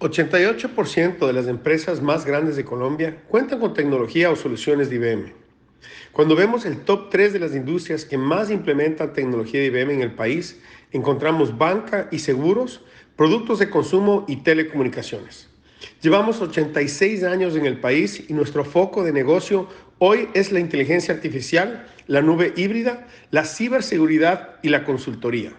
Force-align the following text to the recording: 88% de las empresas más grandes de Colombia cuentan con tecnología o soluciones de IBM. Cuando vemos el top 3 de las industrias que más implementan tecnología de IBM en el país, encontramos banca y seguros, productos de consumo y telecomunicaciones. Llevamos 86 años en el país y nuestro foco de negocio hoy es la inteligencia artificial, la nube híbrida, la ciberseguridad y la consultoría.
88% 0.00 1.26
de 1.26 1.32
las 1.34 1.46
empresas 1.46 2.00
más 2.00 2.24
grandes 2.24 2.56
de 2.56 2.64
Colombia 2.64 3.22
cuentan 3.28 3.60
con 3.60 3.74
tecnología 3.74 4.30
o 4.30 4.36
soluciones 4.36 4.88
de 4.88 4.96
IBM. 4.96 5.32
Cuando 6.12 6.34
vemos 6.34 6.64
el 6.64 6.80
top 6.80 7.10
3 7.10 7.34
de 7.34 7.38
las 7.38 7.54
industrias 7.54 8.06
que 8.06 8.16
más 8.16 8.50
implementan 8.50 9.12
tecnología 9.12 9.60
de 9.60 9.66
IBM 9.66 9.92
en 9.92 10.00
el 10.00 10.14
país, 10.14 10.58
encontramos 10.90 11.56
banca 11.56 12.08
y 12.10 12.18
seguros, 12.18 12.82
productos 13.14 13.58
de 13.58 13.68
consumo 13.68 14.24
y 14.26 14.36
telecomunicaciones. 14.36 15.48
Llevamos 16.00 16.40
86 16.40 17.22
años 17.24 17.54
en 17.54 17.66
el 17.66 17.78
país 17.78 18.24
y 18.26 18.32
nuestro 18.32 18.64
foco 18.64 19.04
de 19.04 19.12
negocio 19.12 19.68
hoy 19.98 20.28
es 20.32 20.50
la 20.50 20.60
inteligencia 20.60 21.12
artificial, 21.12 21.86
la 22.06 22.22
nube 22.22 22.54
híbrida, 22.56 23.06
la 23.30 23.44
ciberseguridad 23.44 24.56
y 24.62 24.70
la 24.70 24.84
consultoría. 24.84 25.52